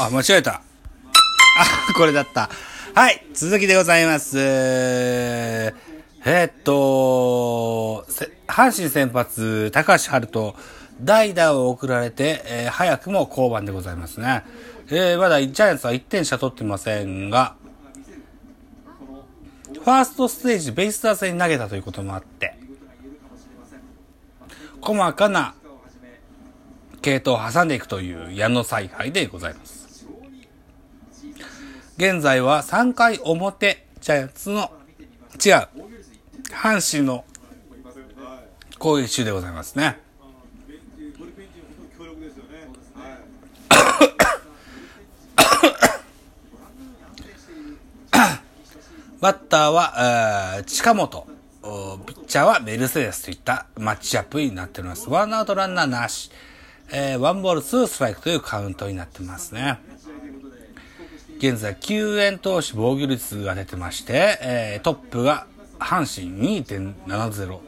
[0.00, 0.54] あ、間違えた。
[0.54, 2.48] あ、これだった。
[2.94, 4.38] はい、続きでございます。
[4.38, 8.06] えーっと、
[8.48, 10.54] 阪神先発、高橋春人、
[11.02, 14.42] 代打を送られて、えー早くも降板でございますね。
[14.88, 17.54] えーまだジャイアンツは1点しか取ってませんが、
[19.74, 22.56] ファーストステージベイスター戦に投げたということもあって、
[24.80, 25.54] 細かな
[27.02, 29.79] 系統を挟んでいくという矢の采配でございます。
[32.00, 34.72] 現在は3回表、ジャイアンツの、
[35.34, 35.68] 違う、
[36.50, 37.26] 阪神の
[38.78, 40.00] 攻撃中でございますね。
[49.20, 51.26] バッターは、えー近本、
[52.06, 55.10] ピッチャーはメルセデスといったマッチアップになっております。
[55.10, 56.30] ワンアウトランナーなし、
[56.90, 59.78] えーワンボールツーストライクというカウントになってますね。
[61.40, 65.46] 現在、救援投手防御率が出てまして、えートップが
[65.78, 67.58] 阪神2.70。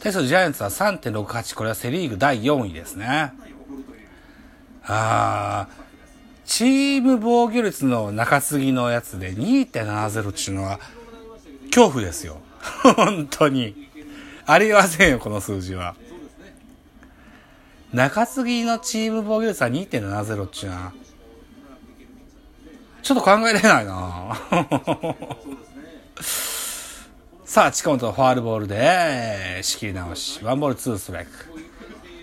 [0.00, 1.56] 対するジャイアンツは3.68。
[1.56, 3.32] これはセリーグ第4位ですね。
[4.84, 10.78] あーチーム防御率の中継ぎのやつで2.70っていうのは
[11.66, 12.38] 恐怖ですよ。
[12.94, 13.88] 本当に。
[14.46, 15.96] ありませんよ、この数字は。
[17.92, 20.02] 中継ぎのチーム防御率は2.70っていう
[20.70, 20.92] のは、
[23.02, 24.36] ちょっと考えれないな
[27.44, 30.44] さあ、近本ファールボールで、仕切り直し。
[30.44, 31.30] ワンボールツーストライク。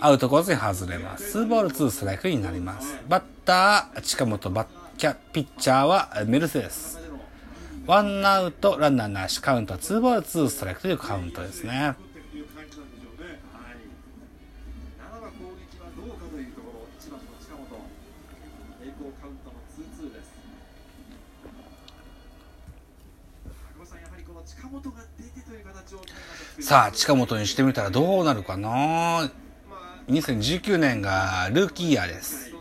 [0.00, 1.30] アウトコースに外れます。
[1.30, 2.96] ツーボールツーストライクになります。
[3.08, 6.98] バッター、近本バッキャ、ピッチャーはメルセデス。
[7.86, 11.94] ワンアウト、ランナーなし、カウントツーボールツーストライクというカウントですね。
[26.60, 29.30] さあ、近本にしてみたらどうなるかな
[30.08, 32.52] 2019年がルーキーイヤーです。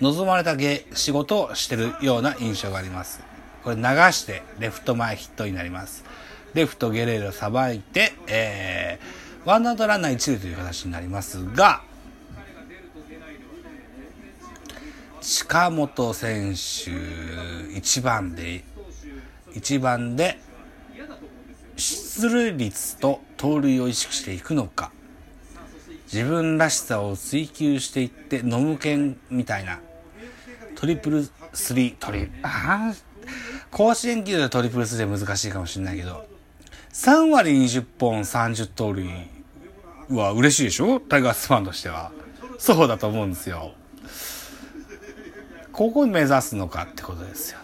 [0.00, 3.22] 望まれたげ仕事をしてるような印象があります。
[3.64, 6.04] これ流してレフト前ヒットになります。
[6.54, 11.82] レフトゲレーロさばいて、えー、ワンアウトランナー一塁という形になりますが、
[15.20, 18.64] 近本選手1番で、
[19.54, 20.38] 1番で
[22.20, 24.92] 出塁率と盗塁を意識していくのか。
[26.12, 29.80] 自分らしさを追求していってノムケンみたいな。
[30.74, 31.94] トリプルスリー。
[31.98, 32.92] トリあ
[33.70, 36.26] 甲子園球でトリプルスリーは難しいかもしれないけど。
[36.92, 39.08] 3割20本30盗塁
[40.10, 41.00] は嬉しいでしょ？
[41.00, 42.12] タイガースファンとしては。
[42.58, 43.72] そうだと思うんですよ。
[45.72, 47.60] ここを目指すのかってことですよ。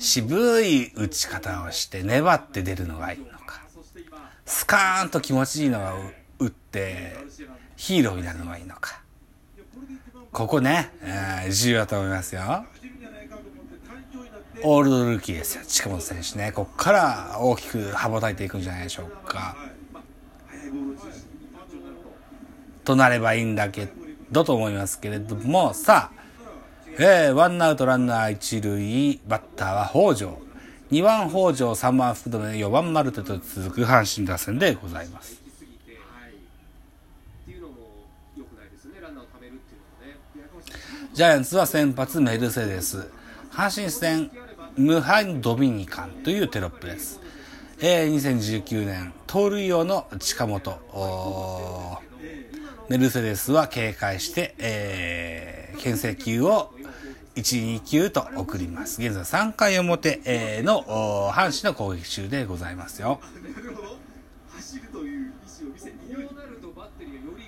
[0.00, 3.60] 渋い打ち方をして粘って出るのがいいのか。
[4.46, 5.94] スカーンと気持ちいいのが
[6.38, 7.16] 打って
[7.76, 9.02] ヒーローになるのがいいのか。
[10.32, 12.64] ここね、えー重要だと思いますよ。
[14.62, 15.64] オールドルーキーですよ。
[15.66, 16.52] 近本選手ね。
[16.52, 19.56] ここから大きく羽ばたいていくんじゃないでしょうか。
[22.84, 23.88] となればいいんだけ
[24.32, 25.74] どと思いますけれども。
[25.74, 26.19] さあ
[27.02, 30.38] えー、ワンアウトランナー一塁、バッターは北条。
[30.90, 35.40] 2番北条、3番福留、4番マルテと続く阪神打線でございます。
[41.14, 43.10] ジャイアンツは先発メルセデス。
[43.50, 44.30] 阪神戦、
[44.76, 47.18] 無敗ドミニカンというテロップです。
[47.80, 50.78] えー、2019年、盗塁王の近本。
[52.90, 56.74] メルセデスは警戒して、えー、牽制球を
[57.36, 59.00] 1、2球と送ります。
[59.00, 60.82] 現在3回表、えーの
[61.32, 63.20] 阪神の攻撃中でございますよ。
[64.56, 65.32] 走るという意
[65.62, 67.44] 思を見せなるとバッテリーがより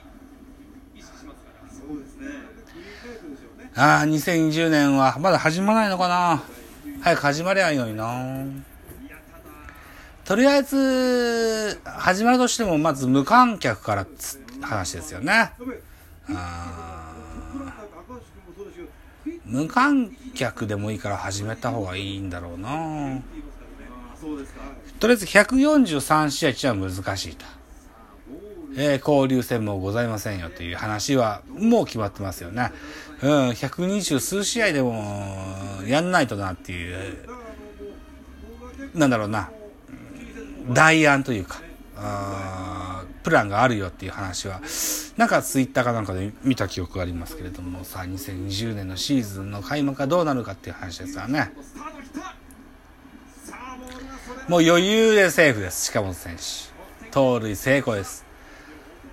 [0.98, 1.68] 意識しますから。
[1.68, 2.28] そうですね。
[3.74, 6.42] ああ、2020年はまだ始まらないのかな
[7.02, 8.44] 早く始まりゃいいのにな
[10.24, 15.52] とりあえず、始まるとしても、まず無観客からつ話ですよね。
[16.28, 17.02] あー
[19.44, 23.20] 無観客でもいいから始めた方がいいんだろうな
[25.00, 27.44] とりあえず143試合っていうのは難しいと。
[28.74, 32.72] えー交流戦もございませんよという話はもう決まってますよね。
[33.20, 37.28] うん、120数試合でもやんないとなっていう、
[38.94, 39.50] なんだろうな、
[40.70, 41.60] 代案というか、
[41.96, 42.81] あ
[43.22, 44.60] プランがあるよっていう話は、
[45.16, 51.52] なんかツイッターかなんかで見た記憶がありますけれども、さあ、2020年のシーズンの開幕がどうなるかっていう話ですからね。
[54.48, 57.10] もう余裕でセーフです、近本選手。
[57.10, 58.24] 盗塁成功です。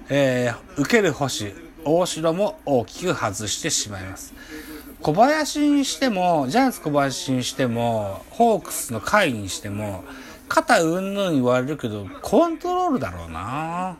[0.09, 1.53] えー、受ける保守、
[1.85, 4.33] 大城も大きく外してしまいます。
[5.01, 10.03] 小林にしても、ジャイアンツ小林にしても、ホークスの甲斐にしても、
[10.49, 13.97] 肩うんぬん言われるけど、コントロールだろうな。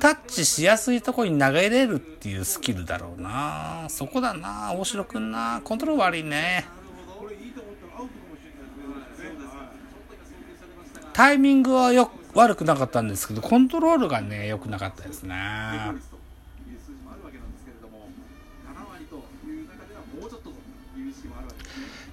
[0.00, 3.86] タッチしやすいとこに投げれるっていうスキルだろうな。
[3.88, 5.60] そこだな、大城くんな。
[5.62, 6.66] コントロール悪いね。
[11.12, 15.36] タイミングはよ悪くなかったんですけど、コントロールがね、良くなかったですね。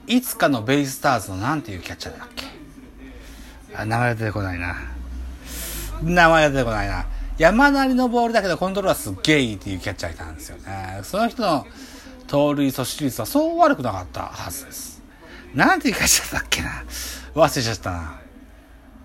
[0.06, 2.28] いつかのベイスターズのなんていうキャッチャーだっ
[3.76, 4.76] あ、名前出てこないな。
[6.02, 7.06] 名前出てこないな。
[7.38, 11.00] 山なりのボールだけどコントロールはすっげえいいっていうキャッチャーいたんですよね。
[11.04, 11.66] その人の
[12.28, 15.02] 盗塁阻止率はそう悪くなかったはずです。
[15.56, 16.84] なんていうキャッチャーだっけな。
[17.34, 18.20] 忘れちゃったな。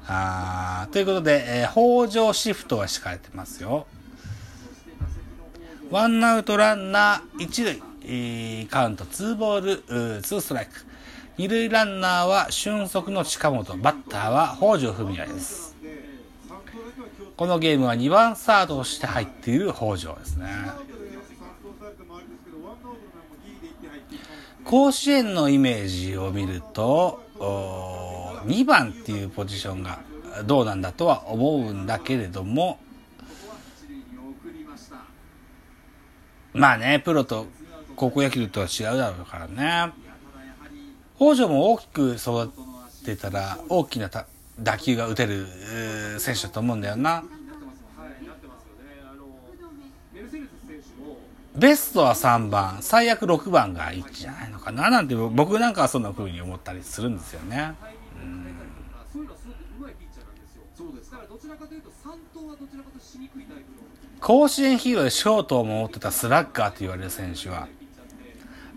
[0.07, 3.87] あーということで、えー、北条シフトは敷かれてますよ。
[5.91, 10.88] ワンアウトランナー1塁、えー、カウント2ボール、2ストライク。
[11.39, 15.77] 二塁ランナーは俊足の近本、バッターは北条文也です。
[17.37, 20.49] このゲームは2番サードとして入っている北条ですね。
[24.65, 30.01] 甲子園のイメージを見ると、2番っていうポジションが
[30.45, 32.81] どうなんだとは思うんだけれども、
[36.53, 37.47] まあね、プロと
[37.95, 39.93] 高校野球とは違うだろうからね。
[41.19, 44.09] 北条も大きく育ってたら大きな
[44.61, 45.47] 打球が打てる
[46.21, 47.25] 選手だと思うんだよな。
[51.57, 57.75] ベストは3番、最悪6番がいいんじゃないのかななんて僕なんかはそんな風に思ったりするんですよね。
[58.23, 58.47] うん
[64.21, 67.69] 甲子園ヒーローでショートを守ってたスラッガーと言われる選手は、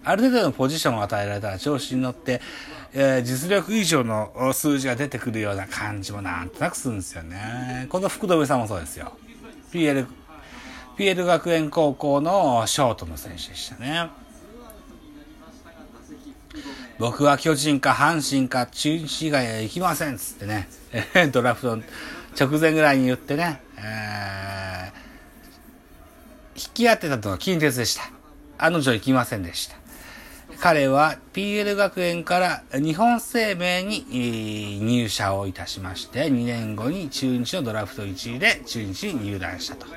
[0.04, 2.42] ある程度のポジションを与えられたら調子に乗って、
[2.94, 7.88] えー、実力以上の数字が出てくるような感じもなんとなくするんですよね。
[7.90, 9.14] この福留さんもそうですよ。
[9.72, 10.08] PL、
[10.98, 14.10] PL 学園高校のショートの選手でしたね。
[17.00, 20.68] 僕は巨人か阪神か中日以外は行きませんっつってね、
[21.32, 21.80] ドラフト
[22.40, 28.04] 直前ぐらいに言ってね、えー、引き当てたのは近鉄でした。
[28.58, 29.81] あの女行きませんでした。
[30.62, 39.88] 彼は PL 学園から日本生命に入社をいたしまして、2年後に中日のドラフト1位で中日に入団したと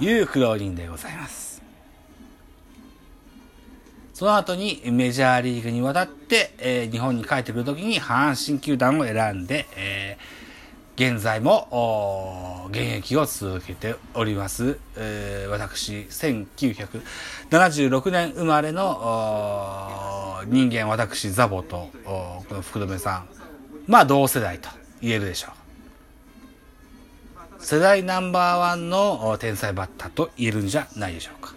[0.00, 1.62] いう苦労人でございます。
[4.12, 10.39] その後にメジャーリーグに渡って、え、日本に帰ってくるときに阪神球団を選んで、えー、
[11.00, 23.28] 現在も現役を続けております、えー、私1976年生まれの人間私ザボとこの福留さん。
[23.86, 24.68] まあ同世代と
[25.00, 25.48] 言えるでしょ
[27.58, 27.64] う。
[27.64, 31.54] 世代ナンバーワンの天才バッターと言えるんじゃないでしょうか。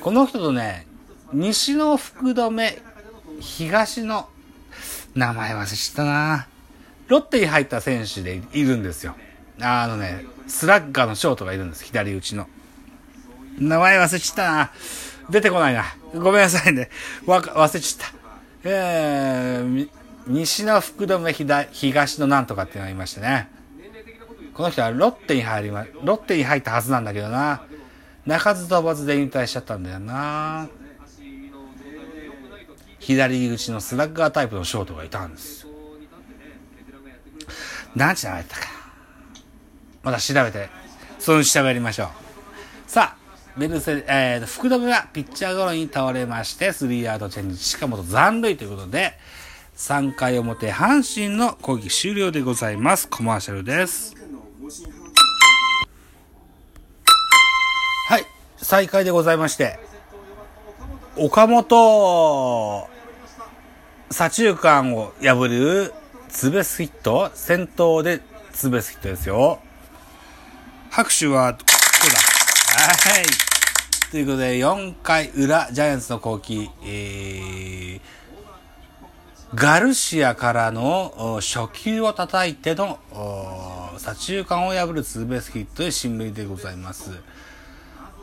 [0.00, 0.86] この人とね
[1.34, 2.82] 西の福留
[3.40, 4.30] 東の
[5.14, 6.48] 名前忘れちゃったな。
[7.08, 9.14] ロッテに入った選手でいるんですよ。
[9.60, 11.84] あのね、スラッガーのショートがいるんです。
[11.84, 12.46] 左打ちの。
[13.58, 14.70] 名前忘れちったな。
[15.30, 15.84] 出てこないな。
[16.14, 16.90] ごめんなさいね。
[17.26, 18.14] わ忘れちゃった。
[18.64, 19.88] えー、
[20.26, 23.48] 西の福留東のなんとかっていうのがいましてね。
[24.54, 27.62] この人はロッテに入りま、ロッテに入ったはずなんだけどな。
[28.26, 30.68] 鳴かず飛ばずで引退しちゃったんだよな。
[32.98, 35.67] 左打ちのスラッガータイプのショートがいたんです。
[37.94, 38.66] 何時名前だったか
[40.02, 40.68] また調べて、
[41.18, 42.08] その調べやりましょう。
[42.90, 49.14] さあ、ベルセ、えー、福留がピッチャーゴロに倒れまして、スリーアウトチェンジ、近本残塁ということで、
[49.76, 53.08] 3回表、阪神の攻撃終了でございます。
[53.08, 54.14] コマーシャルです。
[58.08, 58.24] はい、
[58.56, 59.78] 再開でございまして、
[61.16, 62.88] 岡本、
[64.10, 65.92] 左中間を破る
[66.38, 68.20] ツーベースヒット先頭で
[68.52, 69.58] ツーベースヒットですよ。
[70.88, 72.16] 拍手は、ここだ？
[72.80, 73.24] はい。
[74.12, 78.00] ということで、4回裏、ジャイアンツの攻撃、えー、
[79.52, 83.00] ガルシアからの初球を叩いての
[83.98, 87.10] 左中間を破るツーベースヒットで新塁でございます。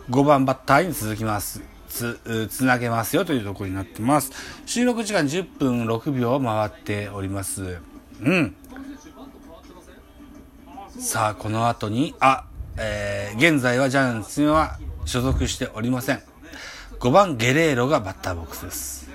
[0.10, 1.62] 5番バッターに続きます。
[1.90, 4.32] つ、つなげますよというところになってます。
[4.66, 7.78] 収録時間10分6秒回っております。
[8.22, 8.56] うん。
[11.00, 12.46] さあ、この後に、あ、
[12.78, 16.22] えー、現在はジャイアンツには所属しておりません。
[17.00, 19.10] 5番ゲレーロがバッターボックスです。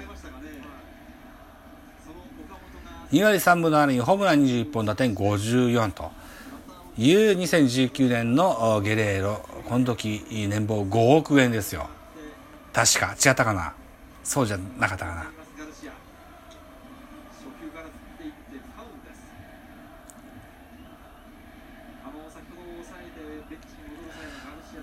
[3.13, 6.13] 2割3分の7にホームラン21本打点54と
[6.97, 11.89] いう2019年のゲレーロ、この時年俸5億円ですよ。
[12.73, 13.75] 確か、違ったかな？
[14.23, 15.40] そうじゃなかったかな？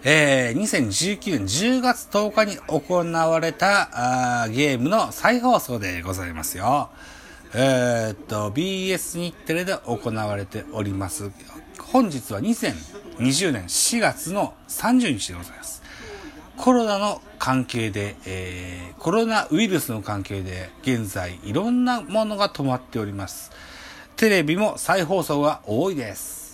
[0.10, 6.90] えー、2019年10月10日に行われたあゲームの再放送でございますよ。
[7.54, 11.30] えー、っと、BS 日テレで行われております。
[11.80, 15.84] 本日は2020年4月の30日でございます。
[16.56, 23.52] コロナの関係で、えー、コロナウイルスの関係で、現在いろんなものが止まっております。
[24.16, 26.47] テレビも再放送が多いです。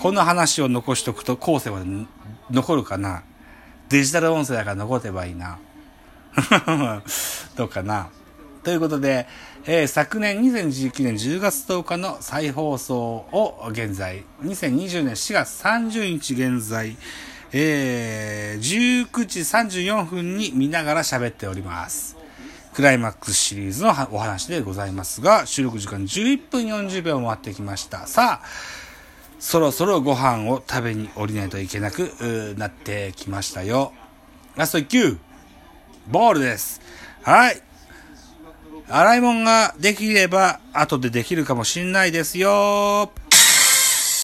[0.00, 1.82] この話を残しとくと後世は
[2.50, 3.22] 残るかな
[3.90, 5.58] デジタル音声だから残ってばいいな。
[7.56, 8.08] どうかな。
[8.62, 9.26] ということで、
[9.66, 16.96] えー、昨年2019年10月10日の再放送を現在、2020年4月30日現在、
[17.52, 22.16] えー、19時34分に見ながら喋っております。
[22.72, 28.06] クライマックスシリーズのお話でございますが、収録時間11分40秒回ってきました。
[28.06, 28.46] さあ、
[29.40, 33.92] そろそろご飯を食べに降りないといけなくなってきましたよ。
[34.54, 35.18] ラスト1球、
[36.08, 36.80] ボールです。
[37.22, 37.62] はい。
[38.88, 43.10] 洗い物ができれば後でできるかもしんないですよ。